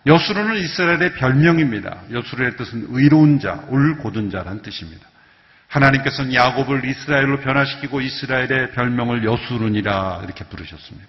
여수run은 0.05 0.57
이스라엘의 0.57 1.13
별명입니다. 1.13 2.03
여수run의 2.11 2.57
뜻은 2.57 2.87
의로운 2.89 3.39
자, 3.39 3.65
올곧은 3.69 4.29
자란 4.29 4.61
뜻입니다. 4.61 5.07
하나님께서는 5.69 6.33
야곱을 6.33 6.85
이스라엘로 6.85 7.39
변화시키고 7.39 8.01
이스라엘의 8.01 8.71
별명을 8.73 9.23
여수룬이라 9.23 10.21
이렇게 10.23 10.43
부르셨습니다. 10.45 11.07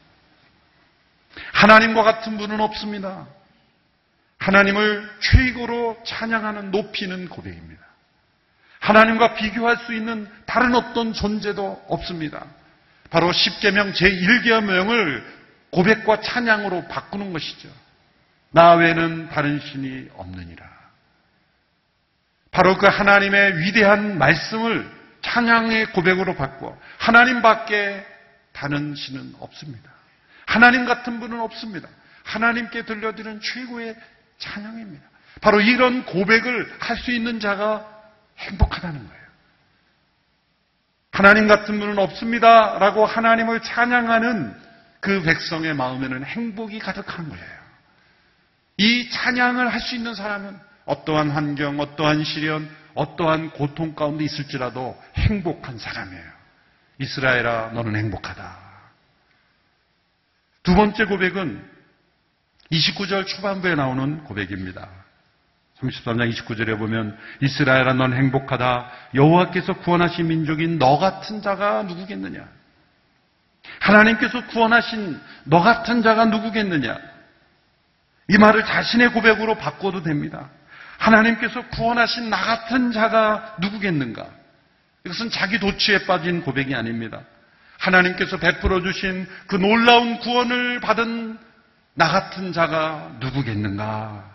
하나님과 1.53 2.03
같은 2.03 2.39
분은 2.39 2.61
없습니다. 2.61 3.27
하나님을 4.39 5.11
최고로 5.21 6.03
찬양하는 6.07 6.71
높이는 6.71 7.29
고백입니다. 7.29 7.83
하나님과 8.85 9.35
비교할 9.35 9.79
수 9.79 9.95
있는 9.95 10.29
다른 10.45 10.75
어떤 10.75 11.15
존재도 11.15 11.87
없습니다. 11.89 12.45
바로 13.09 13.31
10계명 13.31 13.95
제1계명을 13.95 15.25
고백과 15.71 16.21
찬양으로 16.21 16.87
바꾸는 16.89 17.33
것이죠. 17.33 17.71
나 18.51 18.75
외에는 18.75 19.31
다른 19.31 19.59
신이 19.59 20.11
없느니라. 20.17 20.69
바로 22.51 22.77
그 22.77 22.87
하나님의 22.87 23.59
위대한 23.61 24.19
말씀을 24.19 24.87
찬양의 25.23 25.93
고백으로 25.93 26.37
바꿔 26.37 26.79
하나님밖에 26.99 28.05
다른 28.53 28.95
신은 28.95 29.37
없습니다. 29.41 29.91
하나님 30.45 30.85
같은 30.85 31.21
분은 31.21 31.41
없습니다. 31.41 31.89
하나님께 32.25 32.85
들려드리는 32.85 33.41
최고의 33.41 33.97
찬양입니다. 34.39 35.03
바로 35.41 35.63
이런 35.63 36.05
고백을 36.05 36.71
할 36.81 36.99
수 36.99 37.11
있는 37.13 37.41
자가 37.41 37.94
행복하다는 38.39 39.07
거예요. 39.07 39.25
하나님 41.13 41.47
같은 41.47 41.79
분은 41.79 41.99
없습니다. 41.99 42.79
라고 42.79 43.07
하나님을 43.07 43.63
찬양하는 43.63 44.55
그 45.01 45.23
백성의 45.23 45.75
마음에는 45.75 46.25
행복이 46.25 46.79
가득한 46.79 47.29
거예요. 47.29 47.65
이 48.79 49.09
찬양을 49.11 49.73
할 49.73 49.81
수 49.81 49.95
있는 49.95 50.15
사람은 50.15 50.59
어떠한 50.87 51.31
환경, 51.31 51.79
어떠한 51.79 52.25
시련, 52.25 52.69
어떠한 52.95 53.51
고통 53.51 53.95
가운데 53.95 54.25
있을지라도 54.25 55.01
행복한 55.17 55.79
사람이에요. 55.79 56.35
이스라엘아, 56.99 57.71
너는 57.75 57.97
행복하다. 57.97 58.59
두 60.63 60.75
번째 60.75 61.05
고백은 61.05 61.71
29절 62.73 63.27
초반부에 63.27 63.75
나오는 63.75 64.25
고백입니다. 64.25 64.89
33장 65.85 66.33
29절에 66.33 66.79
보면 66.79 67.17
이스라엘아 67.41 67.95
넌 67.95 68.13
행복하다. 68.13 68.91
여호와께서 69.15 69.75
구원하신 69.75 70.29
민족인 70.29 70.79
너 70.79 70.99
같은 70.99 71.43
자가 71.43 71.83
누구겠느냐? 71.83 72.47
하나님께서 73.81 74.47
구원하신 74.47 75.21
너 75.45 75.61
같은 75.61 76.03
자가 76.03 76.27
누구겠느냐? 76.27 76.99
이 78.29 78.39
말을 78.39 78.65
자신의 78.65 79.13
고백으로 79.13 79.57
바꿔도 79.57 80.03
됩니다. 80.03 80.49
하나님께서 80.99 81.63
구원하신 81.69 82.31
나 82.31 82.41
같은 82.41 82.93
자가 82.93 83.57
누구겠는가? 83.61 84.27
이것은 85.05 85.31
자기 85.31 85.59
도취에 85.59 86.07
빠진 86.07 86.43
고백이 86.43 86.75
아닙니다. 86.75 87.21
하나님께서 87.79 88.39
베풀어 88.39 88.81
주신 88.81 89.29
그 89.47 89.57
놀라운 89.57 90.19
구원을 90.19 90.81
받은 90.81 91.39
나 91.95 92.09
같은 92.09 92.53
자가 92.53 93.17
누구겠는가? 93.21 94.34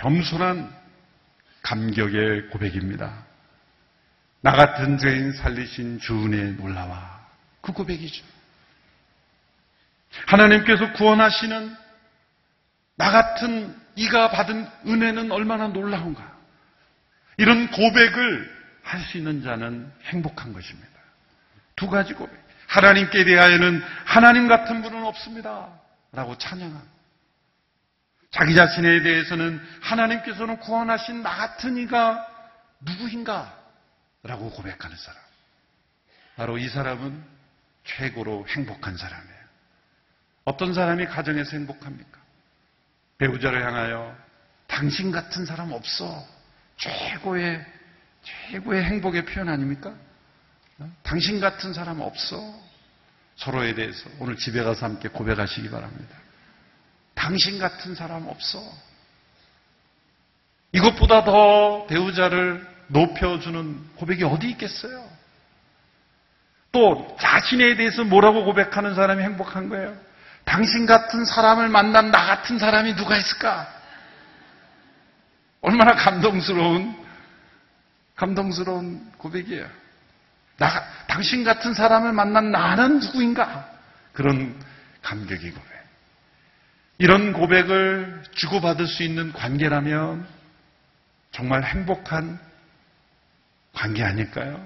겸손한 0.00 0.74
감격의 1.62 2.48
고백입니다. 2.48 3.24
나 4.40 4.52
같은 4.52 4.96
죄인 4.96 5.32
살리신 5.32 6.00
주은혜 6.00 6.52
놀라와. 6.52 7.20
그 7.60 7.72
고백이죠. 7.72 8.24
하나님께서 10.26 10.92
구원하시는 10.94 11.76
나 12.96 13.10
같은 13.10 13.76
이가 13.96 14.30
받은 14.30 14.66
은혜는 14.86 15.30
얼마나 15.30 15.68
놀라운가. 15.68 16.38
이런 17.36 17.70
고백을 17.70 18.60
할 18.82 19.00
수 19.02 19.18
있는 19.18 19.42
자는 19.42 19.92
행복한 20.04 20.52
것입니다. 20.52 20.88
두 21.76 21.88
가지 21.88 22.14
고백. 22.14 22.34
하나님께 22.66 23.24
대하여는 23.24 23.82
하나님 24.04 24.48
같은 24.48 24.82
분은 24.82 25.04
없습니다. 25.04 25.68
라고 26.12 26.36
찬양한. 26.38 26.80
자기 28.30 28.54
자신에 28.54 29.02
대해서는 29.02 29.60
하나님께서는 29.80 30.58
구원하신 30.58 31.22
나 31.22 31.36
같은 31.36 31.76
이가 31.76 32.26
누구인가? 32.80 33.58
라고 34.22 34.50
고백하는 34.50 34.96
사람. 34.96 35.20
바로 36.36 36.56
이 36.58 36.68
사람은 36.68 37.22
최고로 37.84 38.46
행복한 38.48 38.96
사람이에요. 38.96 39.40
어떤 40.44 40.74
사람이 40.74 41.06
가정에서 41.06 41.56
행복합니까? 41.56 42.18
배우자를 43.18 43.64
향하여 43.66 44.16
당신 44.66 45.10
같은 45.10 45.44
사람 45.44 45.72
없어. 45.72 46.26
최고의, 46.76 47.64
최고의 48.22 48.84
행복의 48.84 49.26
표현 49.26 49.48
아닙니까? 49.48 49.94
어? 50.78 50.90
당신 51.02 51.40
같은 51.40 51.74
사람 51.74 52.00
없어. 52.00 52.38
서로에 53.36 53.74
대해서 53.74 54.08
오늘 54.18 54.36
집에 54.36 54.62
가서 54.62 54.86
함께 54.86 55.08
고백하시기 55.08 55.70
바랍니다. 55.70 56.16
당신 57.14 57.58
같은 57.58 57.94
사람 57.94 58.26
없어. 58.28 58.62
이것보다 60.72 61.24
더 61.24 61.86
배우자를 61.86 62.66
높여주는 62.88 63.94
고백이 63.96 64.24
어디 64.24 64.48
있겠어요? 64.50 65.08
또 66.72 67.16
자신에 67.20 67.76
대해서 67.76 68.04
뭐라고 68.04 68.44
고백하는 68.44 68.94
사람이 68.94 69.22
행복한 69.22 69.68
거예요? 69.68 69.96
당신 70.44 70.86
같은 70.86 71.24
사람을 71.24 71.68
만난 71.68 72.10
나 72.10 72.24
같은 72.26 72.58
사람이 72.58 72.96
누가 72.96 73.16
있을까? 73.16 73.68
얼마나 75.60 75.94
감동스러운, 75.94 76.96
감동스러운 78.16 79.12
고백이에요. 79.18 79.66
나, 80.58 80.84
당신 81.06 81.44
같은 81.44 81.74
사람을 81.74 82.12
만난 82.12 82.50
나는 82.50 83.00
누구인가? 83.00 83.68
그런 84.12 84.54
감격이 85.02 85.50
고백. 85.50 85.69
이런 87.00 87.32
고백을 87.32 88.22
주고받을 88.34 88.86
수 88.86 89.02
있는 89.02 89.32
관계라면 89.32 90.28
정말 91.32 91.64
행복한 91.64 92.38
관계 93.72 94.04
아닐까요? 94.04 94.62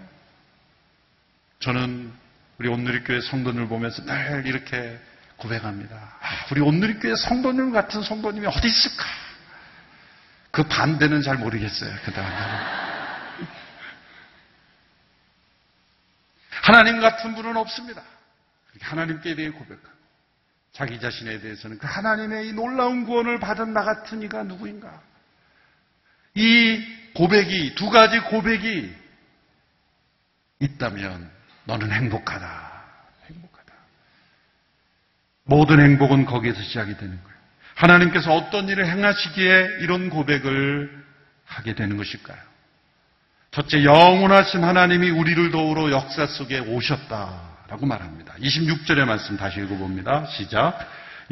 저는 1.61 2.12
우리 2.59 2.68
온누리교회 2.68 3.20
성도들 3.20 3.68
보면서 3.68 4.05
늘 4.05 4.47
이렇게 4.47 4.99
고백합니다. 5.37 5.94
아, 5.94 6.47
우리 6.51 6.61
온누리교회 6.61 7.14
성도님 7.14 7.70
같은 7.70 8.03
성도님이 8.03 8.49
어디 8.49 8.66
있을까? 8.66 9.05
그 10.51 10.64
반대는 10.64 11.23
잘 11.23 11.38
모르겠어요. 11.38 11.94
그 12.05 12.12
다음에. 12.12 12.35
하나님 16.51 17.01
같은 17.01 17.37
분은 17.37 17.57
없습니다. 17.57 18.03
하나님께 18.81 19.37
대해 19.37 19.51
고백하고 19.51 19.93
자기 20.75 20.99
자신에 20.99 21.39
대해서는 21.39 21.79
그 21.79 21.87
하나님의 21.87 22.49
이 22.49 22.53
놀라운 22.53 23.05
구원을 23.05 23.39
받은 23.39 23.73
나 23.73 23.85
같은 23.85 24.23
이가 24.23 24.43
누구인가? 24.43 25.01
이 26.35 26.85
고백이 27.15 27.77
두 27.77 27.91
가지 27.91 28.19
고백이 28.19 28.93
있다면 30.59 31.31
너는 31.67 31.93
행복하다. 31.93 32.85
행복하다. 33.31 33.73
모든 35.45 35.81
행복은 35.81 36.27
거기에서 36.27 36.61
시작이 36.61 36.97
되는 36.97 37.23
거예요. 37.23 37.39
하나님께서 37.77 38.35
어떤 38.35 38.69
일을 38.69 38.87
행하시기에 38.87 39.79
이런 39.81 40.11
고백을 40.11 41.05
하게 41.45 41.75
되는 41.77 41.97
것일까요? 41.97 42.39
첫째, 43.53 43.85
영원하신 43.85 44.65
하나님이 44.65 45.11
우리를 45.11 45.53
도우러 45.53 45.93
역사 45.93 46.27
속에 46.27 46.59
오셨다 46.59 47.54
라고 47.75 47.87
말합니다. 47.87 48.35
26절의 48.35 49.05
말씀 49.05 49.37
다시 49.37 49.59
읽어봅니다. 49.61 50.27
시작. 50.27 50.79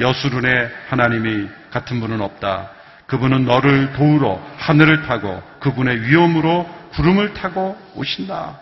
여수run의 0.01 0.71
하나님이 0.89 1.49
같은 1.71 2.01
분은 2.01 2.21
없다. 2.21 2.73
그분은 3.07 3.45
너를 3.45 3.93
도우러 3.93 4.45
하늘을 4.57 5.03
타고 5.03 5.41
그분의 5.61 6.03
위엄으로 6.03 6.69
구름을 6.95 7.35
타고 7.35 7.79
오신다. 7.95 8.59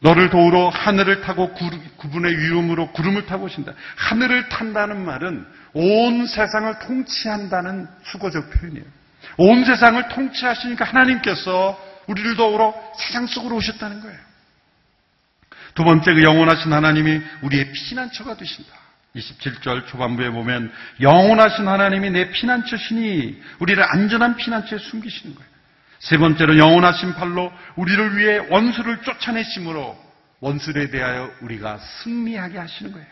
너를 0.00 0.28
도우러 0.28 0.68
하늘을 0.68 1.22
타고 1.22 1.54
그분의 1.96 2.36
위엄으로 2.36 2.92
구름을 2.92 3.24
타고 3.24 3.46
오신다. 3.46 3.72
하늘을 3.96 4.50
탄다는 4.50 5.02
말은 5.02 5.46
온 5.72 6.26
세상을 6.26 6.78
통치한다는 6.80 7.88
수거적 8.04 8.50
표현이에요. 8.50 8.84
온 9.38 9.64
세상을 9.64 10.08
통치하시니까 10.08 10.84
하나님께서 10.84 11.80
우리를 12.06 12.36
도우러 12.36 12.74
세상 12.98 13.26
속으로 13.26 13.56
오셨다는 13.56 14.02
거예요. 14.02 14.27
두 15.78 15.84
번째 15.84 16.12
그 16.12 16.24
영원하신 16.24 16.72
하나님이 16.72 17.22
우리의 17.42 17.70
피난처가 17.70 18.36
되신다. 18.36 18.72
27절 19.14 19.86
초반부에 19.86 20.30
보면 20.30 20.72
영원하신 21.00 21.68
하나님이 21.68 22.10
내 22.10 22.30
피난처시니 22.32 23.40
우리를 23.60 23.84
안전한 23.84 24.34
피난처에 24.34 24.76
숨기시는 24.80 25.36
거예요. 25.36 25.48
세 26.00 26.18
번째로 26.18 26.58
영원하신 26.58 27.14
팔로 27.14 27.52
우리를 27.76 28.18
위해 28.18 28.38
원수를 28.50 29.02
쫓아내심으로 29.02 29.96
원수에 30.40 30.90
대하여 30.90 31.30
우리가 31.42 31.78
승리하게 31.78 32.58
하시는 32.58 32.90
거예요. 32.90 33.06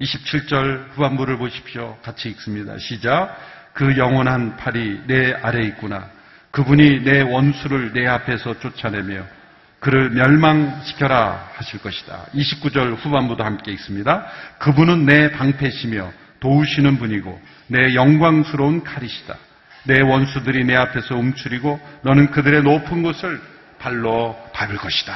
27절 0.00 0.96
후반부를 0.96 1.38
보십시오. 1.38 1.96
같이 2.02 2.28
읽습니다. 2.30 2.76
시작. 2.78 3.38
그 3.72 3.96
영원한 3.96 4.56
팔이 4.56 5.02
내 5.06 5.32
아래 5.32 5.64
있구나. 5.64 6.10
그분이 6.50 7.04
내 7.04 7.20
원수를 7.20 7.92
내 7.92 8.04
앞에서 8.04 8.58
쫓아내며 8.58 9.36
그를 9.80 10.10
멸망시켜라 10.10 11.50
하실 11.54 11.80
것이다. 11.80 12.26
29절 12.34 12.96
후반부도 12.96 13.44
함께 13.44 13.72
읽습니다. 13.72 14.26
그분은 14.58 15.06
내 15.06 15.30
방패시며 15.30 16.12
도우시는 16.40 16.98
분이고 16.98 17.40
내 17.68 17.94
영광스러운 17.94 18.84
칼이시다. 18.84 19.36
내 19.84 20.00
원수들이 20.00 20.64
내 20.64 20.74
앞에서 20.74 21.16
움츠리고 21.16 21.80
너는 22.02 22.30
그들의 22.30 22.62
높은 22.62 23.02
곳을 23.02 23.40
발로 23.78 24.36
밟을 24.52 24.76
것이다. 24.76 25.14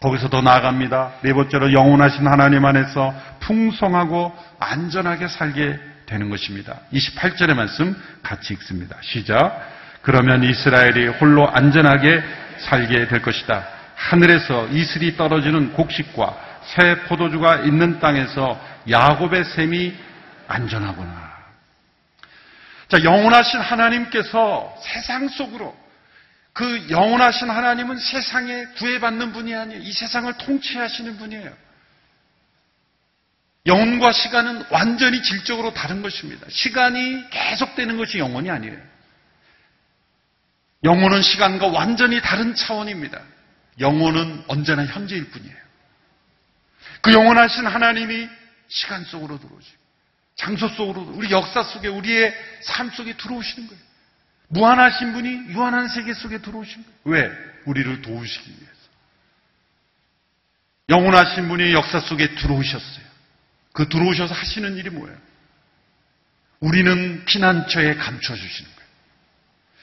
거기서 0.00 0.30
더 0.30 0.40
나아갑니다. 0.40 1.12
네 1.22 1.32
번째로 1.32 1.72
영원하신 1.72 2.26
하나님 2.26 2.64
안에서 2.64 3.14
풍성하고 3.40 4.36
안전하게 4.58 5.28
살게 5.28 5.78
되는 6.06 6.28
것입니다. 6.28 6.80
28절의 6.92 7.54
말씀 7.54 7.96
같이 8.22 8.52
읽습니다. 8.54 8.96
시작. 9.00 9.70
그러면 10.02 10.42
이스라엘이 10.42 11.06
홀로 11.06 11.48
안전하게 11.48 12.22
살게 12.62 13.08
될 13.08 13.22
것이다. 13.22 13.66
하늘에서 13.94 14.68
이슬이 14.68 15.16
떨어지는 15.16 15.72
곡식과 15.74 16.60
새 16.64 17.02
포도주가 17.02 17.56
있는 17.60 18.00
땅에서 18.00 18.60
야곱의 18.88 19.44
샘이 19.44 19.94
안전하구나. 20.48 21.32
자, 22.88 23.02
영원하신 23.02 23.60
하나님께서 23.60 24.74
세상 24.82 25.28
속으로 25.28 25.74
그 26.52 26.86
영원하신 26.90 27.48
하나님은 27.48 27.96
세상에 27.96 28.66
구애받는 28.76 29.32
분이 29.32 29.54
아니에요. 29.54 29.80
이 29.82 29.92
세상을 29.92 30.30
통치하시는 30.34 31.16
분이에요. 31.16 31.50
영혼과 33.64 34.12
시간은 34.12 34.64
완전히 34.70 35.22
질적으로 35.22 35.72
다른 35.72 36.02
것입니다. 36.02 36.46
시간이 36.50 37.30
계속되는 37.30 37.96
것이 37.96 38.18
영혼이 38.18 38.50
아니에요. 38.50 38.91
영혼은 40.84 41.22
시간과 41.22 41.68
완전히 41.68 42.20
다른 42.20 42.54
차원입니다. 42.54 43.20
영혼은 43.80 44.44
언제나 44.48 44.84
현재일 44.84 45.30
뿐이에요. 45.30 45.56
그 47.00 47.12
영원하신 47.12 47.66
하나님이 47.66 48.28
시간 48.68 49.04
속으로 49.04 49.38
들어오지. 49.38 49.70
장소 50.34 50.68
속으로, 50.68 51.02
우리 51.14 51.30
역사 51.30 51.62
속에, 51.62 51.88
우리의 51.88 52.34
삶 52.62 52.90
속에 52.90 53.16
들어오시는 53.16 53.68
거예요. 53.68 53.82
무한하신 54.48 55.12
분이 55.12 55.52
유한한 55.52 55.88
세계 55.88 56.12
속에 56.14 56.38
들어오신 56.38 56.84
거예요. 56.84 56.96
왜? 57.04 57.32
우리를 57.66 58.02
도우시기 58.02 58.50
위해서. 58.50 58.72
영원하신 60.88 61.48
분이 61.48 61.72
역사 61.72 62.00
속에 62.00 62.34
들어오셨어요. 62.34 63.04
그 63.72 63.88
들어오셔서 63.88 64.34
하시는 64.34 64.76
일이 64.76 64.90
뭐예요? 64.90 65.16
우리는 66.60 67.24
피난처에 67.24 67.94
감춰주시는 67.94 68.70
거예요. 68.74 68.81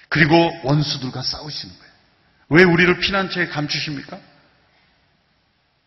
그리고 0.10 0.60
원수들과 0.64 1.22
싸우시는 1.22 1.76
거예요. 1.78 1.94
왜 2.50 2.64
우리를 2.64 3.00
피난처에 3.00 3.48
감추십니까? 3.48 4.20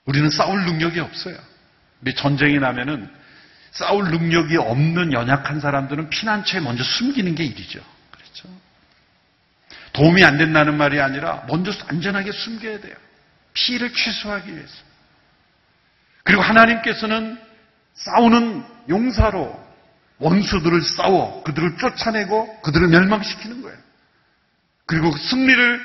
우리는 0.05 0.31
싸울 0.31 0.65
능력이 0.65 1.01
없어요. 1.01 1.37
근데 1.99 2.15
전쟁이 2.15 2.59
나면은 2.59 3.11
싸울 3.73 4.11
능력이 4.11 4.57
없는 4.57 5.13
연약한 5.13 5.61
사람들은 5.61 6.11
피난처에 6.11 6.61
먼저 6.61 6.85
숨기는 6.85 7.35
게 7.35 7.45
일이죠. 7.45 7.81
그렇죠? 8.11 8.49
도움이 9.93 10.25
안 10.25 10.39
된다는 10.39 10.77
말이 10.77 11.01
아니라 11.01 11.45
먼저 11.49 11.73
안전하게 11.87 12.33
숨겨야 12.33 12.81
돼요. 12.81 12.95
피해를 13.55 13.93
최소화하기 13.93 14.55
위해서. 14.55 14.75
그리고 16.25 16.43
하나님께서는 16.43 17.41
싸우는 17.95 18.65
용사로 18.89 19.63
원수들을 20.19 20.83
싸워 20.83 21.43
그들을 21.43 21.77
쫓아내고 21.79 22.63
그들을 22.63 22.89
멸망시키는 22.89 23.63
거예요. 23.63 23.79
그리고 24.93 25.11
승리를 25.17 25.81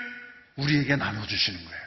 우리에게 0.58 0.98
나눠주시는 0.98 1.64
거예요. 1.64 1.82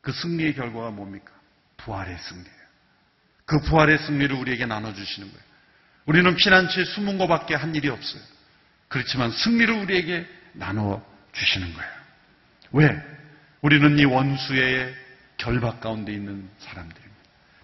그 0.00 0.12
승리의 0.12 0.54
결과가 0.54 0.90
뭡니까? 0.90 1.30
부활의 1.76 2.16
승리예요. 2.16 2.56
그 3.44 3.60
부활의 3.60 3.98
승리를 3.98 4.34
우리에게 4.34 4.64
나눠주시는 4.64 5.28
거예요. 5.28 5.42
우리는 6.06 6.34
피난처에 6.34 6.84
숨은 6.86 7.18
것밖에 7.18 7.54
한 7.54 7.74
일이 7.74 7.90
없어요. 7.90 8.22
그렇지만 8.88 9.30
승리를 9.30 9.74
우리에게 9.74 10.26
나눠주시는 10.54 11.74
거예요. 11.74 11.92
왜? 12.72 13.02
우리는 13.60 13.98
이 13.98 14.06
원수의 14.06 14.94
결박 15.36 15.82
가운데 15.82 16.14
있는 16.14 16.48
사람들입니다. 16.60 17.16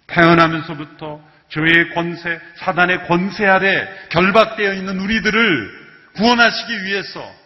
태어나면서부터 0.08 1.26
죄의 1.48 1.94
권세, 1.94 2.38
사단의 2.56 3.06
권세 3.08 3.46
아래 3.46 3.88
결박되어 4.10 4.74
있는 4.74 5.00
우리들을 5.00 5.88
구원하시기 6.16 6.84
위해서 6.84 7.41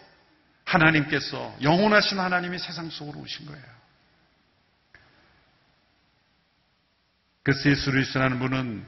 하나님께서 0.67 1.57
영원하신 1.63 2.19
하나님이 2.19 2.59
세상 2.59 2.91
속으로 2.91 3.21
오신 3.21 3.47
거예요. 3.47 3.65
그 7.43 7.53
세스 7.53 7.91
루이스라는 7.91 8.39
분은 8.41 8.85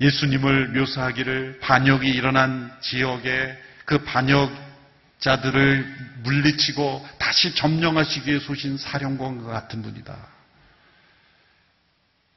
예수님을 0.00 0.68
묘사하기를 0.68 1.60
반역이 1.60 2.08
일어난 2.10 2.70
지역에 2.82 3.58
그 3.86 4.04
반역자들을 4.04 5.96
물리치고 6.22 7.08
다시 7.18 7.54
점령하시기 7.54 8.30
위해 8.30 8.38
소신 8.38 8.76
사령관과 8.76 9.50
같은 9.50 9.80
분이다. 9.80 10.14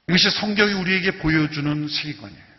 이것이 0.08 0.30
성경이 0.30 0.72
우리에게 0.72 1.18
보여주는 1.18 1.86
세계관이에요. 1.86 2.50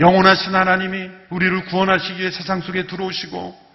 영원하신 0.00 0.54
하나님이 0.54 1.10
우리를 1.28 1.66
구원하시기 1.66 2.18
위해 2.18 2.30
세상 2.30 2.62
속에 2.62 2.86
들어오시고 2.86 3.69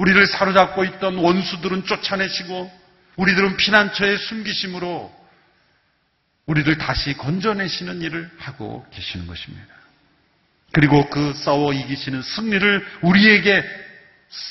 우리를 0.00 0.26
사로잡고 0.26 0.84
있던 0.84 1.18
원수들은 1.18 1.84
쫓아내시고 1.84 2.72
우리들은 3.16 3.58
피난처에 3.58 4.16
숨기심으로 4.16 5.14
우리를 6.46 6.78
다시 6.78 7.12
건져내시는 7.18 8.00
일을 8.00 8.30
하고 8.38 8.86
계시는 8.92 9.26
것입니다. 9.26 9.74
그리고 10.72 11.10
그 11.10 11.34
싸워 11.34 11.74
이기시는 11.74 12.22
승리를 12.22 12.86
우리에게 13.02 13.62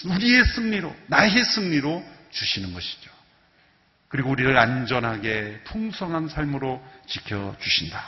우리의 0.06 0.46
승리로 0.46 0.96
나의 1.08 1.44
승리로 1.44 2.06
주시는 2.30 2.72
것이죠. 2.76 3.10
그리고 4.08 4.30
우리를 4.30 4.56
안전하게 4.56 5.62
풍성한 5.64 6.28
삶으로 6.30 6.80
지켜 7.08 7.56
주신다. 7.60 8.04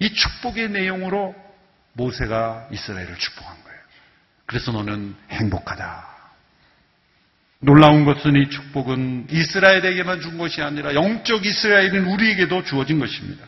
이 0.00 0.12
축복의 0.12 0.70
내용으로 0.70 1.36
모세가 1.92 2.68
이스라엘을 2.72 3.16
축복한 3.16 3.62
거예요. 3.62 3.80
그래서 4.46 4.72
너는 4.72 5.14
행복하다. 5.30 6.11
놀라운 7.62 8.04
것은 8.04 8.34
이 8.34 8.50
축복은 8.50 9.28
이스라엘에게만 9.30 10.20
준 10.20 10.36
것이 10.36 10.60
아니라 10.60 10.94
영적 10.94 11.46
이스라엘인 11.46 12.06
우리에게도 12.06 12.64
주어진 12.64 12.98
것입니다. 12.98 13.46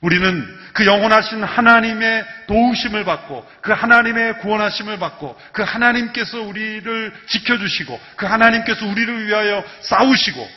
우리는 0.00 0.58
그 0.72 0.86
영원하신 0.86 1.42
하나님의 1.42 2.24
도우심을 2.46 3.04
받고 3.04 3.44
그 3.60 3.72
하나님의 3.72 4.38
구원하심을 4.38 4.98
받고 4.98 5.36
그 5.52 5.62
하나님께서 5.62 6.42
우리를 6.42 7.12
지켜주시고 7.26 8.00
그 8.16 8.26
하나님께서 8.26 8.86
우리를 8.86 9.26
위하여 9.26 9.64
싸우시고 9.80 10.48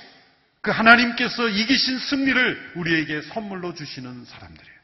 그 0.61 0.69
하나님께서 0.69 1.47
이기신 1.47 1.97
승리를 1.97 2.73
우리에게 2.75 3.21
선물로 3.21 3.73
주시는 3.73 4.25
사람들이에요. 4.25 4.77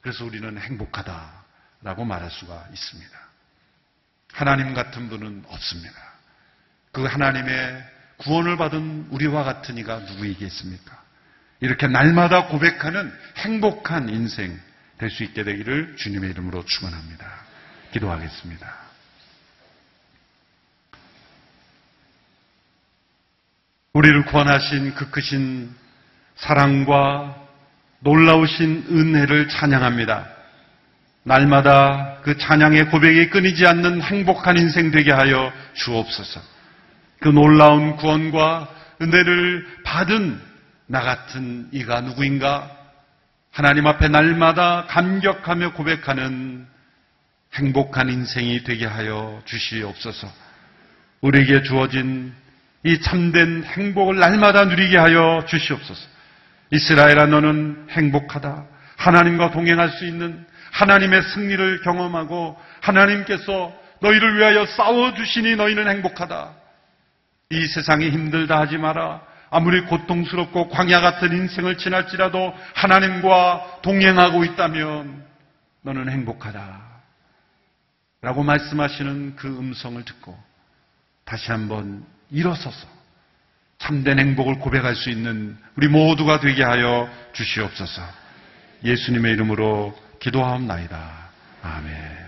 그래서 0.00 0.24
우리는 0.24 0.58
행복하다라고 0.58 2.04
말할 2.04 2.30
수가 2.30 2.66
있습니다. 2.72 3.18
하나님 4.32 4.74
같은 4.74 5.08
분은 5.08 5.44
없습니다. 5.48 6.07
그 6.92 7.04
하나님의 7.04 7.84
구원을 8.18 8.56
받은 8.56 9.08
우리와 9.10 9.44
같은 9.44 9.78
이가 9.78 9.98
누구이겠습니까? 10.00 11.02
이렇게 11.60 11.86
날마다 11.86 12.46
고백하는 12.46 13.12
행복한 13.38 14.08
인생 14.08 14.58
될 14.98 15.10
수 15.10 15.22
있게 15.22 15.44
되기를 15.44 15.96
주님의 15.96 16.30
이름으로 16.30 16.64
축원합니다. 16.64 17.26
기도하겠습니다. 17.92 18.88
우리를 23.92 24.24
구원하신 24.26 24.94
그 24.94 25.10
크신 25.10 25.74
사랑과 26.36 27.36
놀라우신 28.00 28.86
은혜를 28.90 29.48
찬양합니다. 29.48 30.28
날마다 31.24 32.18
그 32.22 32.36
찬양의 32.36 32.90
고백이 32.90 33.30
끊이지 33.30 33.66
않는 33.66 34.02
행복한 34.02 34.56
인생 34.56 34.90
되게 34.90 35.12
하여 35.12 35.52
주옵소서. 35.74 36.57
그 37.20 37.28
놀라운 37.28 37.96
구원과 37.96 38.68
은혜를 39.02 39.66
받은 39.84 40.40
나 40.86 41.00
같은 41.00 41.68
이가 41.72 42.00
누구인가? 42.00 42.70
하나님 43.50 43.86
앞에 43.86 44.08
날마다 44.08 44.86
감격하며 44.86 45.72
고백하는 45.72 46.66
행복한 47.54 48.08
인생이 48.08 48.62
되게 48.64 48.86
하여 48.86 49.40
주시옵소서. 49.44 50.30
우리에게 51.20 51.62
주어진 51.62 52.32
이 52.84 53.00
참된 53.00 53.64
행복을 53.64 54.16
날마다 54.16 54.64
누리게 54.66 54.96
하여 54.96 55.44
주시옵소서. 55.46 56.06
이스라엘아 56.70 57.26
너는 57.26 57.86
행복하다. 57.90 58.64
하나님과 58.96 59.50
동행할 59.50 59.90
수 59.90 60.06
있는 60.06 60.46
하나님의 60.72 61.22
승리를 61.22 61.80
경험하고 61.82 62.56
하나님께서 62.80 63.72
너희를 64.00 64.36
위하여 64.36 64.66
싸워 64.66 65.14
주시니 65.14 65.56
너희는 65.56 65.88
행복하다. 65.88 66.52
이 67.50 67.66
세상이 67.66 68.10
힘들다 68.10 68.58
하지 68.58 68.76
마라. 68.76 69.22
아무리 69.50 69.80
고통스럽고 69.82 70.68
광야 70.68 71.00
같은 71.00 71.32
인생을 71.32 71.78
지날지라도 71.78 72.54
하나님과 72.74 73.78
동행하고 73.82 74.44
있다면 74.44 75.24
너는 75.82 76.10
행복하다. 76.10 76.88
라고 78.20 78.42
말씀하시는 78.42 79.36
그 79.36 79.46
음성을 79.46 80.02
듣고 80.04 80.38
다시 81.24 81.50
한번 81.50 82.04
일어서서 82.30 82.86
참된 83.78 84.18
행복을 84.18 84.58
고백할 84.58 84.96
수 84.96 85.08
있는 85.08 85.56
우리 85.76 85.88
모두가 85.88 86.40
되게 86.40 86.62
하여 86.62 87.08
주시옵소서. 87.32 88.02
예수님의 88.84 89.32
이름으로 89.32 89.96
기도하옵나이다. 90.20 91.28
아멘. 91.62 92.27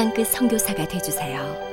땅끝 0.00 0.28
선교사가 0.28 0.88
되주세요. 0.88 1.69